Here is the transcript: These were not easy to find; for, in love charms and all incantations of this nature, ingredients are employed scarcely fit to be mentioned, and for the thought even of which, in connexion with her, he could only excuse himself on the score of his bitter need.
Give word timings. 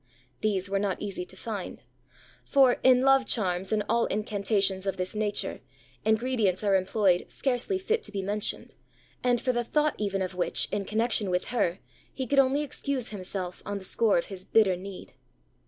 These 0.39 0.67
were 0.67 0.79
not 0.79 0.99
easy 0.99 1.27
to 1.27 1.35
find; 1.35 1.83
for, 2.43 2.79
in 2.81 3.01
love 3.03 3.27
charms 3.27 3.71
and 3.71 3.83
all 3.87 4.07
incantations 4.07 4.87
of 4.87 4.97
this 4.97 5.13
nature, 5.13 5.61
ingredients 6.03 6.63
are 6.63 6.75
employed 6.75 7.29
scarcely 7.29 7.77
fit 7.77 8.01
to 8.05 8.11
be 8.11 8.23
mentioned, 8.23 8.73
and 9.23 9.39
for 9.39 9.51
the 9.53 9.63
thought 9.63 9.93
even 9.99 10.23
of 10.23 10.33
which, 10.33 10.67
in 10.71 10.85
connexion 10.85 11.29
with 11.29 11.49
her, 11.49 11.77
he 12.11 12.25
could 12.25 12.39
only 12.39 12.63
excuse 12.63 13.09
himself 13.09 13.61
on 13.63 13.77
the 13.77 13.85
score 13.85 14.17
of 14.17 14.25
his 14.25 14.43
bitter 14.43 14.75
need. 14.75 15.13